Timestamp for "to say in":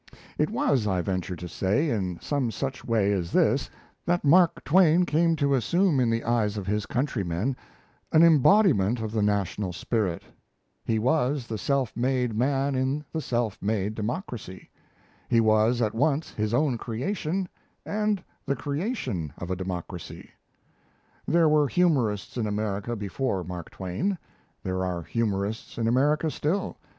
1.35-2.19